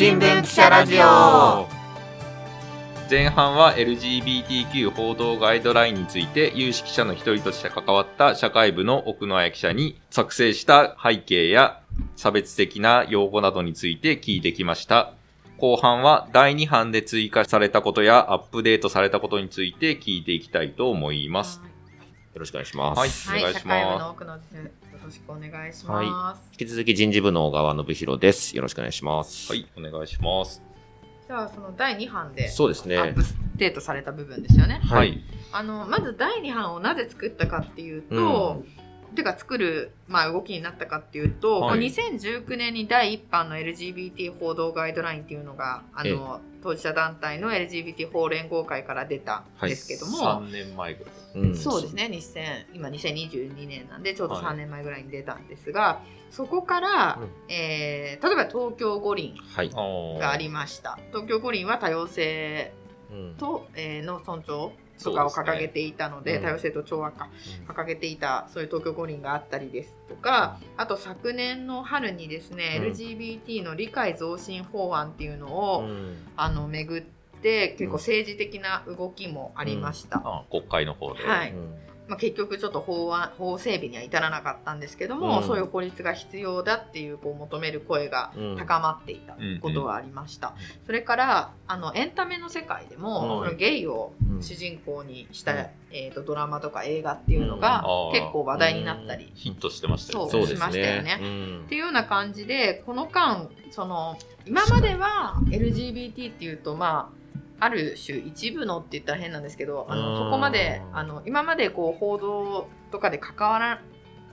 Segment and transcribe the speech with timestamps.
[0.00, 1.68] 新聞記者ラジオ
[3.10, 11.82] 前半は LGBTQ 報道ガイドラインについて有識者の一人として関わった社会部の奥野彩記者に作成した背景や
[12.16, 15.12] 差別的な用語などについて聞いてきました。
[15.58, 21.60] 後半は第2版で追加されたことやアップデートされたことについて聞いていきたいと思います。
[22.32, 23.28] よろしくお願いします。
[23.28, 24.54] はいはい、お願いします社会部の奥野です。
[24.54, 24.62] よ
[25.04, 26.48] ろしくお願いします。
[26.52, 28.56] 引き続き人事部の小川信弘です。
[28.56, 29.52] よろしくお願いします。
[29.52, 30.62] はい、お願いします。
[31.26, 32.98] じゃあその第2版でそうですね。
[32.98, 33.22] アップ
[33.56, 34.80] デートされた部分ですよね。
[34.82, 35.22] はい。
[35.52, 38.62] あのまず第2版をなぜ作ったかっていうと、
[39.10, 41.90] てか作る、まあ、動きになったかっていうと、はい。
[41.92, 51.14] こう2019年に第1版の LGBT 報道ガイドラインっていうのがあの当事者団体の LGBT 法連合会から出たんですけども、3年前ぐらい。
[51.34, 51.56] うん。
[51.56, 52.08] そうですね。
[52.12, 54.44] 2000今2022年なんでちょうどはい。
[54.44, 57.52] 3年前ぐらいに出たんですが、そこから、うん。
[57.52, 59.70] えー例えば東京五輪はい。
[60.18, 60.98] がありました。
[61.08, 62.72] 東京五輪は多様性
[63.10, 63.34] うん。
[63.36, 67.28] と、えーの尊重とかを掲げていたのでですね多様性と調和か
[67.68, 72.92] 掲げていたそういう東京五輪があったりですとかあと昨年の春にですね、うん。
[72.92, 76.16] LGBT の理解増進法案っていうのを、うん。
[76.36, 77.04] あの巡っ
[77.42, 80.22] て結構政治的な動きもありました。
[80.24, 81.24] あ国会の方で。
[81.24, 81.52] はい。
[81.52, 85.46] うんまあ、結局ちょっと法案法整備には至らなかったんですけども、うん。
[85.46, 88.56] そういう法律が必要だっていうこう求める声がうん。
[88.56, 90.54] 高まっていたことがありました、
[90.86, 95.58] それからあのエンタメの世界でも、うんそのゲイをうん主人公にした、うん。
[95.92, 98.12] えー、とドラマとか映画っていうのがうん。
[98.12, 100.30] 結構話題になったり、ヒットしてましたよね。
[100.32, 101.18] そうしましたよねね。
[101.22, 101.62] うん。
[101.66, 104.16] っていうような感じでこの間その
[104.46, 107.19] 今までは LGBT っていうとまあ
[107.60, 113.80] ある種一部のって言ったら変なんですけどあうんのそこまであの今までこう報道とかで関わら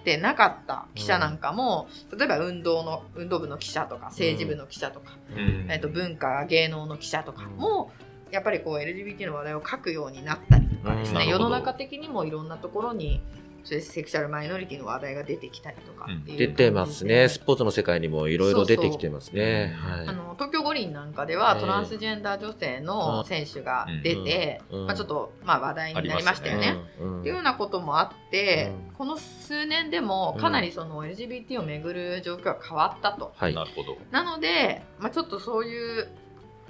[0.07, 5.67] てなかった記者なんかも、例えば運動の運動部の記者とか政治部の記者とか、うん。
[5.69, 7.91] えっと文化芸能の記者とかも、
[8.31, 13.21] やっぱりこう LGBT の話題を書くようになったりとかですね、世の中的にもいろんなところに
[13.67, 17.27] そういうセクシャルマイノリティの話題が出てきたりとかう出てますね。
[17.27, 19.75] スポーツの世界にもいろいろ出てきてますね。
[20.07, 26.77] あの東京五輪なんかでは、ええトランスジェンダー女性の選手が出て、うんまあ、ちょっと、まあ、話題になりましたよね。
[27.01, 33.33] うんっていうようなこともあって、うんこの数年でもかなりその LGBT をめぐる状況が変わったと。
[33.35, 33.53] はい。
[33.53, 33.97] なるほど。
[34.11, 36.07] なので、まあ、ちょっとそういう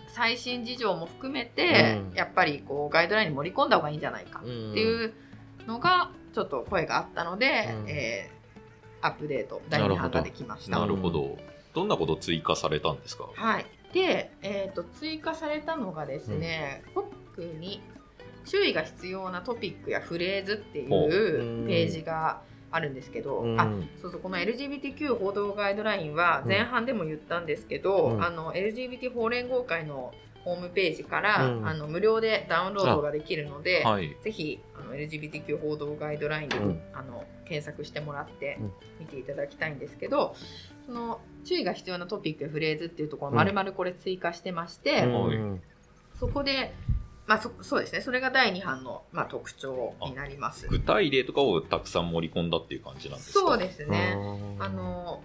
[0.07, 5.13] 最新事情も含めて、うんやっぱりこうガイドラインに盛り込んだ方がいいんじゃないかってっていう
[5.67, 7.89] のがちょっと声があったので、うん。
[7.89, 8.37] えー
[8.99, 10.79] アップデート第2版ができました。
[10.79, 11.37] なるほど。
[11.75, 11.83] ど。
[11.83, 13.29] んなこと追加されたんですか？
[13.35, 17.79] はい、で、えー、と追加されたのがですね、特に
[18.45, 23.61] 注意が必要なトピックやフレーズっていうページがあるんですけど、うん。
[23.61, 23.71] あ
[24.01, 28.23] そうそうこの LGBTQ 報道ガイドラインは前半でも言ったんですけど、うん。
[28.23, 30.11] あの LGBT 法連合会の
[30.47, 31.67] ホームページから、うん。
[31.67, 34.15] あの無料でダウンロードができるので、はい。
[34.23, 36.81] ぜひあの LGBTQ 報道ガイドラインで、うん。
[36.93, 38.71] あの検索してもらってうん。
[39.01, 40.35] 見ていただきたいんですけど、
[40.85, 43.37] その注意が必要なトピックやフレーズっていうところうん。
[43.37, 45.61] まるまるこれ追加してまして、うん。
[46.17, 46.73] そこで、
[47.27, 47.99] まあ、そそうですね。
[47.99, 50.67] それが第2版の、まあ、特徴になります。
[50.69, 53.39] 具体例とかをたくさん盛り込んだっていう感じなんですか？
[53.41, 54.15] そうですね。
[54.59, 55.21] あの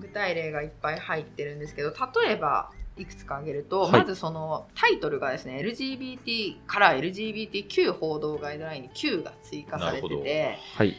[0.00, 1.92] 具体例がいっぱい入ってるんですけど
[2.24, 3.92] 例えばいくつか挙げると、はい。
[3.92, 10.94] まずそのタイトルがですね LGBT から LGBTQ 報道ガイドラインに Q が追加されててはい。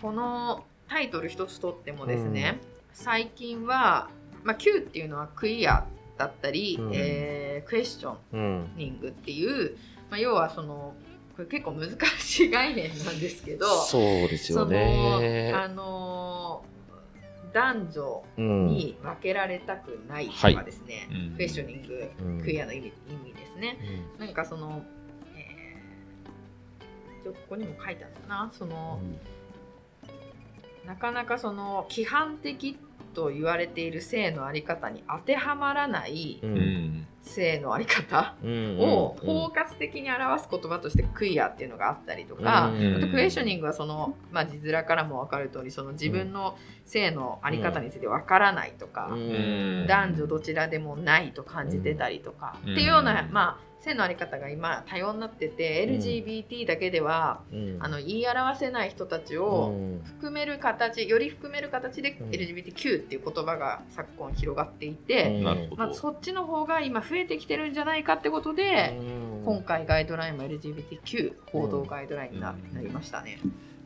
[0.00, 2.60] このタイトル一つとってもですね、
[2.92, 4.08] 最近は、
[4.44, 5.86] まあ、Q っていうのはクイア
[6.18, 6.90] だったり、うん。
[6.94, 8.72] えークエスチョうん。
[8.76, 9.76] ニングっていう、
[10.10, 10.94] まあ、要はその
[11.36, 15.52] これ結構難しい概念なんですけどそうですよね。
[15.54, 16.11] あのー
[17.52, 18.66] 男女うん。
[18.66, 21.36] に分けられたくないとかですね、うん。
[21.36, 22.90] クエスチョニング、うんクイアの意味意
[23.24, 23.78] 味ですね。
[24.18, 24.82] なんかその、
[25.36, 28.50] えー、一応ここにも書いてあるかな。
[28.52, 29.00] その、
[30.86, 32.78] なかなかその規範的
[33.14, 36.56] と言われている性のあり方に当てはまらないうん。
[36.56, 37.06] うん。
[37.22, 39.26] 性のあり方うんをうん。
[39.26, 49.86] 包括的に表す言葉としてクイアっていうのがあったりとか、うんあとクエスチョニングはその、まあ、字面からも分かる通りその自分の性のあり方について分からないとか、うん。
[49.86, 52.72] 男女どちらでもないと感じてたりとか、うん。
[52.72, 55.94] っていうような、まあ、性のあり方が今多様になってて、うん。
[55.96, 57.76] LGBT だけではうん。
[57.80, 60.02] あの言い表せない人たちうをん。
[60.04, 62.30] 含める形より含める形でうん。
[62.30, 65.44] LGBTQ っていう言葉が昨今広がっていて、うん。
[65.44, 65.76] なるほど。
[65.76, 69.44] まあ、そっちの方が今増えてきてるんじゃないかってことで、うん。
[69.44, 73.40] 今回ガイドラインも LGBTQ 報道ガイドラインにな,、りましたね。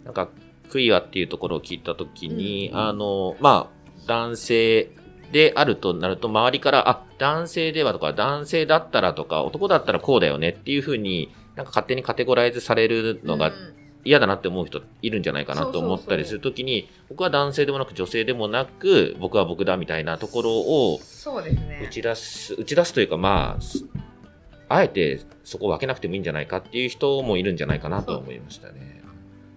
[0.04, 0.28] なんか
[0.70, 2.78] クイアっていうところを聞いたときに、うん。
[2.78, 4.90] あのまあ男性
[5.32, 13.75] であるとなると、周りから、あ、男性ではとか、男性だったらとか、男だったらこうだよねっていうふうに、なんか勝手にカテゴライズされるのがうん
[14.06, 21.00] 嫌だなって思う人いるんじゃないかなと思ったりするときに、僕は男性でもなく女性でもなく、僕は僕だみたいなところを
[21.82, 23.84] 打ち出す、打ち出すというか、まあ、す
[24.68, 29.02] あえてそこを分けなくてもいいんじゃないかっていう人もいるんじゃないかなと思いましたね。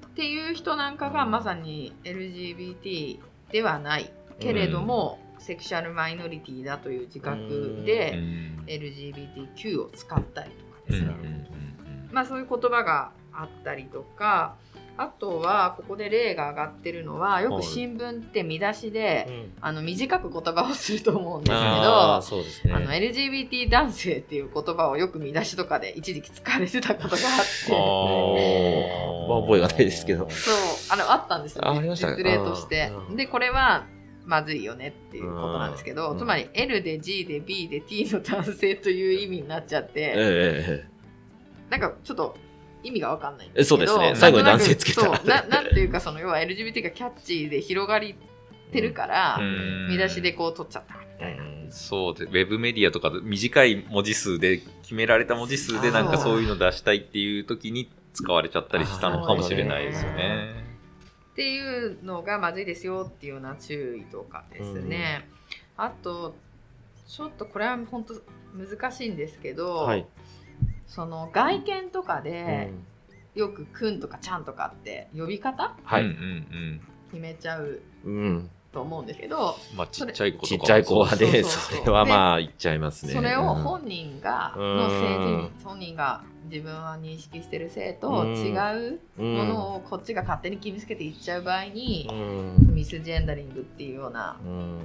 [0.08, 3.20] っていう人なんかがまさに LGBT
[3.52, 8.64] ではないけれども、セクシャルマイノリティだという自覚で、うん。
[8.68, 12.10] LGBTQ を使ったりとかですね、うんうんうん。
[12.12, 14.56] まあそういう言葉があったりとか
[15.00, 19.54] あとはここで例が上がってるのはよく新聞って見出しで、うん。
[19.62, 22.74] あの短く言葉をすると思うんですけどあーあそうですね。
[22.74, 27.74] の LGBT 男性っていう言葉をよく見出しとかで一時期使われてたことがあって。
[27.74, 30.30] あまあ覚えがないですけど。
[30.30, 30.56] そう
[30.90, 32.92] あのあったんですよ、あありました実例として。
[33.16, 33.86] でこれは
[34.26, 36.20] まずいよねっていうことなんですけど、うん。
[36.20, 40.88] つまり L で G で B で T の男性という意味になっちゃって、ええ。
[41.70, 42.36] なんかちょっと
[42.84, 48.16] 意味が分かんないんですけどそうですね最後に男性つけたななんていうかその要は LGBT がキャッチーで広がり
[48.72, 51.44] てるから、うん見出しでこう取っちゃったみたいな。
[51.72, 60.50] そうでウェブメディアとかで短い文字数で決められた文字数でなんかそういうの出したいっていう時に使われちゃったりしたのかもしれないですよね。
[61.32, 65.28] っていうのがまずいですよっていうような注意とかですね。
[65.78, 66.36] あと
[67.08, 68.16] ちょっとこれは本当
[68.56, 70.06] 難しいんですけど、はい。
[70.90, 72.86] その外見とかうでん
[73.36, 76.04] よく「くん」とか「ちゃん」とかって呼び方はい。
[76.04, 76.82] うん。
[77.10, 78.50] 決めちゃううん。
[78.72, 83.14] と思うんですけどまあちっちゃい子とかもちっちゃい子はそうね、そうそうそれはまあ言っちゃいますね。
[83.14, 88.52] それをうん本人がうんの性自本人が自分は認識してる性と違
[88.96, 92.14] うものをこっちが勝手に決めつけていっちゃう場合にう
[92.62, 94.80] んミスジェンダリングっていうようなうん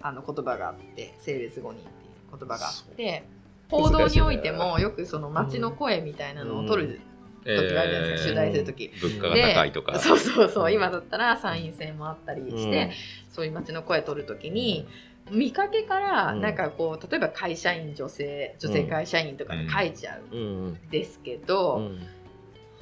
[0.00, 1.90] あの言葉があって性別誤認っていう
[2.30, 3.35] 言葉があってそう
[3.70, 7.00] 報道においてもよくその街の声みたいなのを取る
[7.44, 8.92] 時があるじゃないですか、取材する時。
[9.00, 9.98] 物価がで高いとか。
[9.98, 10.72] そうそうそう。
[10.72, 12.90] 今だったら参院選もあったりして、うん。
[13.32, 14.88] そういう街の声取る時に
[15.30, 16.40] 見かけからうん。
[16.40, 22.06] なんかこう例えば会社員女性女性会社員とかで書いちゃううんんですけど、うん。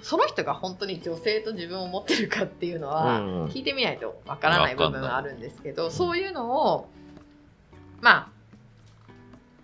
[0.02, 3.44] その人が本当に女性と自分を持ってるかっていうのはうん。
[3.46, 4.75] 聞いてみないとわからない。
[4.76, 6.88] 部分はあるんですけど、そういうのを
[8.00, 8.33] まあ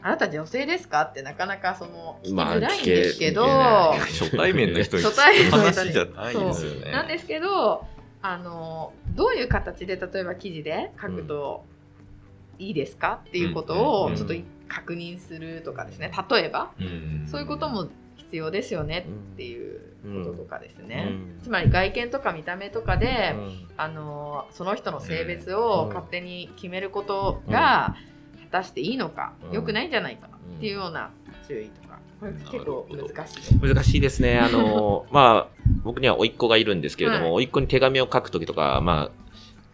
[0.02, 1.02] あなた女性ですか？
[1.02, 4.10] ってなかなかその聞きまあづらいんですけど、聞けない。
[4.10, 6.92] 初対面の人に初対面の人に話じゃないですよね。
[6.92, 7.86] なんですけど
[8.22, 11.64] あのどういう形で例えば記事で書くと
[12.58, 13.20] いいですか？
[13.26, 14.34] っていうことをちょっと
[14.68, 16.12] 確認するとかですね。
[16.30, 17.26] 例えばうん。
[17.26, 19.80] そういうことも必要ですよねっていう
[20.24, 21.40] こととかですね、うん。
[21.42, 23.68] つまり外見とか見た目とかで、うん。
[23.76, 25.88] あのその人の性別をうん。
[25.88, 27.96] 勝手に決めることが
[28.50, 31.10] 果たしていいのか、うん良くないんじゃないかうんっていうような
[31.46, 33.54] 注意とかこれ結構難しい。
[33.60, 34.38] 難しいですね。
[34.38, 39.20] あの、 まあ、僕には甥っ子がいるんですけれども、はい甥っ子に手紙を書くときとか、まあ、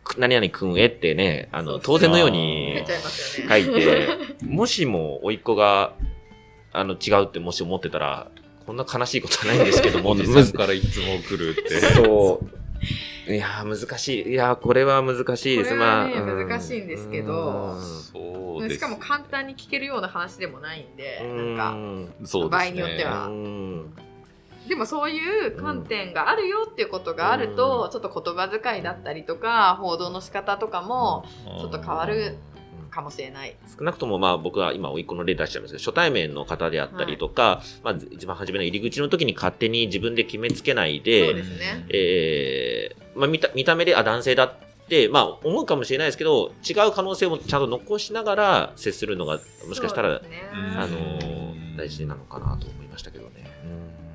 [0.04, 3.60] く何々くんへってね、あの、当然のよう書に書ね。
[3.60, 4.08] いて、
[4.46, 5.94] もしも甥っ子が、
[6.72, 8.28] あの、違うってもし思ってたら、
[8.66, 11.80] こんな悲しいことはないんですけども、おじさんからいつも来るって。
[11.80, 12.50] そう。
[13.28, 14.30] いやー、難しい。
[14.30, 15.74] いやー、これは難しいです。
[15.74, 16.48] まあ、うん。
[16.48, 17.76] 難しいんですけど。
[18.68, 21.56] しかも簡単に聞けるような話でもないんで、うん。
[21.56, 22.48] なんかね。
[22.48, 23.26] 場合によっては。
[23.26, 23.94] うん。
[24.68, 31.24] でもそういう観点があるよっていうことがあると、ちょっと言葉遣いだったりとか報道の仕方とかも
[31.60, 32.36] ちょっと変わる
[32.96, 33.54] かもしれない。
[33.78, 41.86] 少なくともまあ僕は今、甥っ子の例出しちゃいますけど、初対面の方であったりとか、まあ一番初めの入り口の時に勝手に自分で決めつけないそうで、ですね。
[41.90, 44.54] えーまあ見た見た目で、あ、男性だっ
[44.88, 49.38] て、まあ思うかもしれないですけど、違う可能性もちゃんと残しながら接するのが、
[49.68, 50.20] もしかしたら、ね
[50.52, 53.50] うんあのー大事なのかなと思いましたけどね。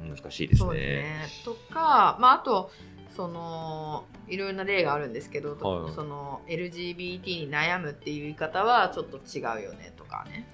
[0.04, 0.88] うん難しいですそうですね。
[1.04, 1.28] ね。
[1.46, 2.70] とか、まあ、あと
[3.16, 10.48] そのいろいろな例があるんですけど、はいその LGBT に悩むっていう言い方はちょっと違うよねとかね。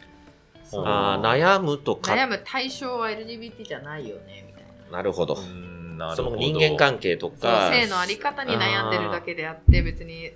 [0.73, 4.97] あー悩むとか、悩む対象は LGBT じゃないよねみたいな。
[4.97, 5.35] なるほど。
[5.35, 10.31] そほどの人間関係とか、性のあり方に悩んでるだけであって別に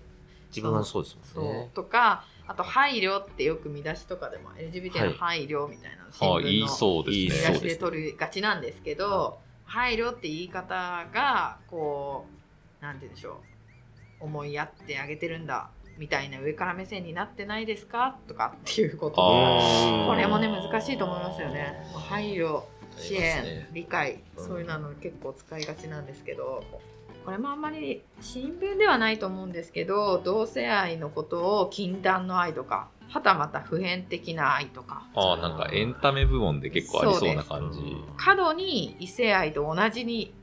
[0.50, 1.76] 自分はそうですそもんねう。
[1.76, 7.16] とかあと配慮ってよく見出しとかでも LGBT の配慮みたいなの新あ言い聞のそうですね。
[7.16, 9.40] 言い見出しで取りがちなんですけど
[9.72, 12.26] 配慮って言い方がこ
[12.82, 13.40] うなんて言うんでしょ
[14.20, 14.26] う。
[14.26, 21.74] 思いやってあげてるんだみたいな上から目線になってないですかとかっていうことこれもね難しいと思いますよね。
[21.96, 22.64] 配慮
[22.98, 23.70] 支援、ね。
[23.72, 26.64] 理解うんそういうの結構使いがちなんですけど
[27.24, 35.06] これもあんまり新聞ではないと思うんですけど同性愛のことを禁断の愛とかはたまた普遍的な愛とか。
[35.16, 37.80] ああ、なんかエンタメ部門で結構ありそうな感じ。
[38.16, 40.34] 過度に異性愛と同じに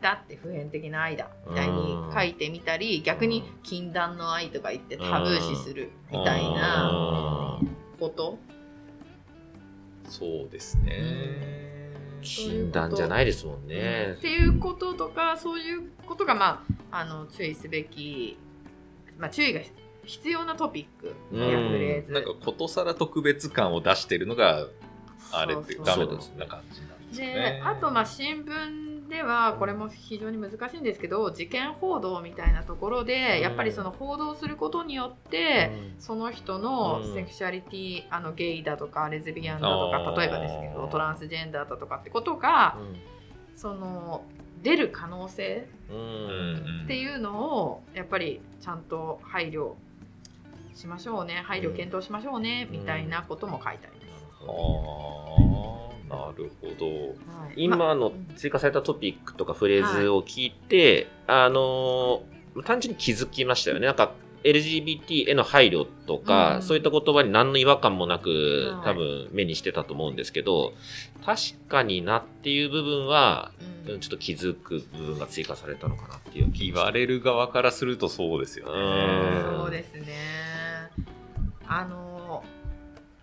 [0.00, 7.60] だって普遍的な愛だみたいに書いてみたり逆に禁断の愛とか言ってタブー視するみたいな
[8.00, 8.38] こと。
[10.08, 11.76] そうですね。
[12.22, 14.16] 禁断じゃないですもんね。
[14.18, 18.36] っていうこととかそういうことがまああの注意すべき、
[19.16, 19.60] まあ、注意が
[20.06, 21.08] 必要なトピック。
[21.36, 22.12] やフレーズ。
[22.12, 24.66] なんかことさら特別感を出してるのが
[25.32, 27.62] あれってダメな感じなんですでね。
[27.64, 42.76] あとまあ新聞ではこれも非常に難しいんですけど事件報道みたいなところでやっぱりその報道することによって、その人のセクシャリティ、あのゲイだとかレズビアンだとか例えばですけどトランスジェンダーだとかってことが
[43.54, 44.24] その
[44.62, 49.74] 出る可能性っていうのをやっぱりちゃんと配慮
[50.76, 54.24] しましょうね配慮検討しましょうね、みたいなことも書いてあります。
[54.46, 56.86] ああ、なるほど。
[56.86, 63.86] はい今の追加されたトピックとかフレーズを聞いて、あのー単純に気づきましたよね。
[63.86, 70.72] なんか LGBT への配慮とか、うんそういった言葉に何の違和感もなく、はい多分目にしてたと思うんですけど、
[71.24, 79.40] 確かになっていう部分は、うんうんちょっと気づく部分が追加されたのかなっていう気言われる側からするとそうですようね。
[79.40, 80.06] んそうですね。
[81.68, 82.44] あの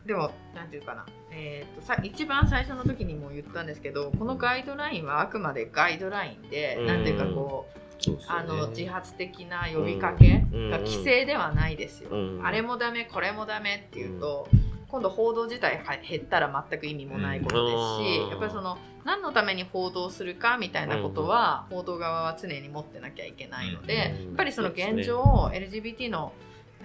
[0.05, 6.88] でもなんていうかな、えー、とさ一番最初の時にも言ったんですけどこのガイドラインはあくまでガイドラインで、うん。
[6.88, 8.21] なんていうかこうそうね。
[8.27, 10.69] あの自発的な呼びかけうん。
[10.71, 12.09] が規制ではないですよ。
[12.12, 12.45] うん。
[12.45, 14.47] あれもダメこれもダメっていうと、
[14.89, 17.71] 今度報道自体は減ったら全く意味もないことで
[18.03, 18.29] すし、うん。
[18.31, 24.27] やっぱりその何のために報道するかみたいなことは、報道側は常に持ってなきゃいけないので、うん。
[24.27, 25.21] やっぱりその現状、
[25.53, 26.33] LGBT の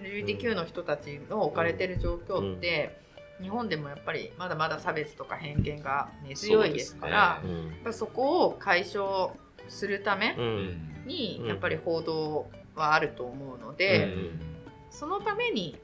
[0.03, 3.01] LGBTQ の人たちの置かれてる状況って、
[3.41, 9.33] 日本でもやっぱりまだまだ差別とか偏見が根強いですからそううんやっぱりそこを解消
[9.69, 11.49] するためううんんにうん。
[11.49, 14.09] やっぱり報道はあると思うので、
[14.91, 15.79] そのために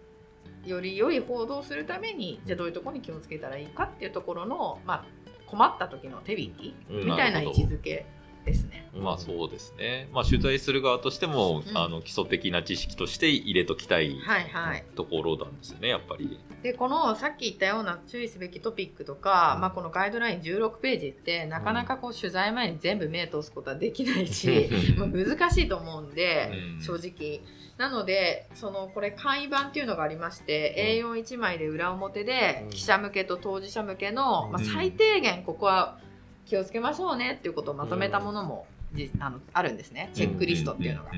[0.64, 5.04] より良い報道をするためにじゃあどういうところに気をつけたらいいかっていうところの、まあ、
[5.46, 7.06] 困った時の手引きうん。
[7.06, 8.06] みたいな位置づけ
[8.44, 8.88] ですね。
[8.94, 10.08] まあそうですね。
[10.12, 11.78] まあ取材する側としても、うん。
[11.78, 16.38] あの基礎的な知識として入れときたいはいはい、ところなんですよね、やっぱり。
[16.62, 19.60] でこのさっき言ったような注意すべきトピックとか、うん。
[19.62, 26.82] まあ、このガイドライン16ページってなかなかこう取材前に全部目通すことはできないし、 まあ、難しいと思うんで、うん。
[26.82, 27.40] 正直。
[27.76, 32.70] なのでそのこれ簡易版っていうのがありまして、A41 枚で裏表でうん。
[32.70, 34.66] 記者向けと当事者向けの、まあ、うん。
[34.66, 35.98] 最低限ここは
[36.46, 40.10] 気をつけましょうねっていうことをまとめたものも、じあのあるんですね。
[40.14, 41.10] チェックリストっていうのが。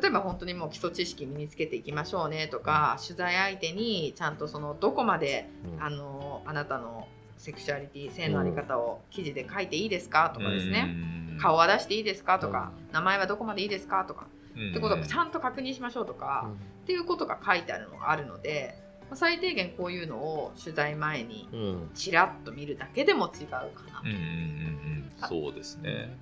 [0.00, 7.06] 例えば本当にもう基礎知識身につけていきましょうねとか取材相手にちゃんとそのどこまであのあなたの
[7.36, 16.50] セクシュアリティ性のあり方を記事で書いていいですかとかですね、うん顔は出していいですかとか、名前はどこまでいいですかとか、うんってことをちゃんと確認しましょうとか、
[16.84, 21.90] っていうことが書いてあるのがあるのでまあ最低限こういうのを取材前にうん。
[21.94, 23.58] ちらっと見るだけでも違うか
[23.92, 25.28] なうんうんうんうん。
[25.28, 26.16] そうですね。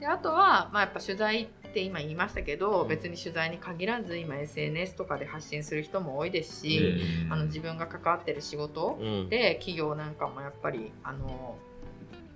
[0.00, 2.88] であとは、まあ、やっぱ取材って今言いましたけど、うん。
[2.88, 7.32] 別に取材に限らず今 SNS とかで発信する人も多いですし、うん。
[7.32, 9.28] あの自分が関わってる仕事うん。
[9.28, 11.56] で企業なんかもやっぱりあの、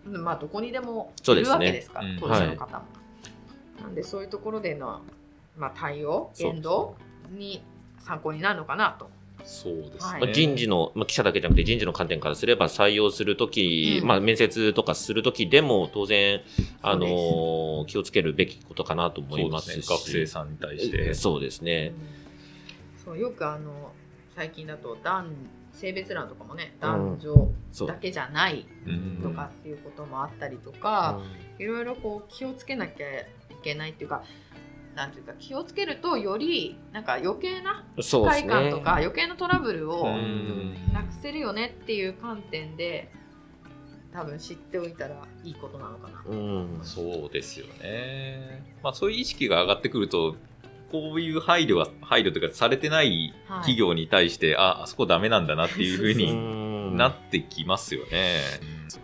[0.04, 2.18] まあ、どこにでもいるわけですから、うん。
[2.18, 2.84] 当事者の方も。
[3.82, 5.00] なんでそういうところでの、
[5.56, 6.96] まあ、対応言動
[7.30, 7.62] に
[7.98, 9.10] 参考になるのかなと。
[9.44, 10.20] そうですはい。
[10.20, 10.26] ね。
[10.26, 14.08] まあ、人事の、まあ、記者だけじゃなくて人事の観点からすれば採用するとき、うん。
[14.08, 16.40] まあ、面接とかするときでも当然、
[16.82, 19.84] あの気をつけるべきことかなと思いますすね。
[19.86, 21.14] 学生さんに対して。
[21.14, 21.92] そうですね。
[23.04, 23.92] そうよくあの
[24.36, 25.30] 最近だと男
[25.72, 26.88] 性別欄とかもねうん。
[26.88, 27.88] 男女そう。
[27.88, 29.20] だけじゃないうん。
[29.22, 31.20] とかっていうこともあったりとか、
[31.58, 33.26] いろいろこう気をつけなきゃい
[33.62, 34.22] けないっていうか
[35.00, 40.74] なんていうか気をつけるとよりなんか余計なうん不快感とか余計なトラブルをうん。
[40.92, 43.10] なくせるよねっていう観点で
[44.12, 46.22] 多分知っておいたらいいことなのかな。
[46.26, 46.80] うん。
[46.82, 48.62] そうですよね。
[48.82, 50.36] まあそういう意識が上がってくると、
[50.92, 53.58] こういう配慮が、配慮というかされてないはい。
[53.60, 56.96] 企業に対して、あ、あそこダメなんだなっていうふううにん。
[56.96, 58.40] なってきますよね。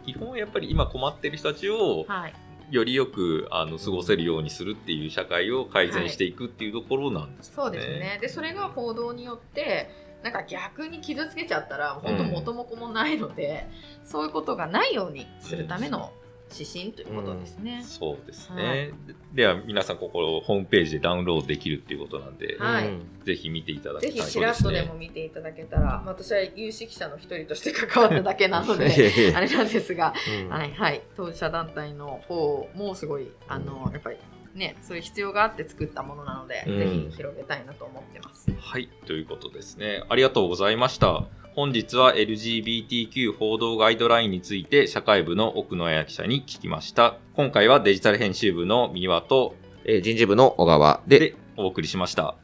[0.05, 2.35] 基本やっぱり今困ってる人たちをはい、
[2.71, 8.19] よりよくあの過ごせるようにするっていう社会を改善していくっていうところなんですよそうですね。
[8.21, 9.91] でそれが報道によって
[10.23, 13.69] なんか逆に傷つけちゃったら本当元も子もないので、
[14.03, 16.13] そういうことがないようにするための
[16.53, 17.83] 指針ということですね。
[17.85, 18.93] そうですね。
[19.35, 22.89] では、皆さん、ここ、ホームページでダウンロードできるっていうことなんで、はい。
[22.89, 24.13] うんぜひ見ていただきたい。
[24.13, 28.87] ぜひちらっとでも見ていただけたら、まあ私は有識者の一人として関わっただけなので
[29.35, 30.49] あれなんですが、うん。
[30.49, 34.17] はいはい、当事者団体の方もすごいあのやっぱり
[34.55, 36.79] ねそういう必要があって作ったものなので、うん。
[36.79, 38.49] ぜひ広げたいなと思ってます。
[38.57, 40.05] はい、ということですね。
[40.09, 41.25] ありがとうございました。
[41.57, 47.17] 本日は LGBTQ 報道ガイドラインについて社会部の奥野谷記者に聞きました。
[47.33, 49.55] 今回はデジタル編集部の三輪と
[49.87, 52.35] えー人事部の小川で、でお送りしました。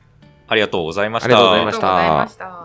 [0.49, 1.27] ありがとうございました。
[1.27, 2.62] ありがとうございましたありがとうございました。